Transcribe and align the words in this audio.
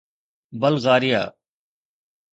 Bulgaria 0.59 1.33